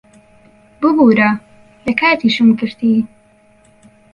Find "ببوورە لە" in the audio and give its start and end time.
0.81-1.91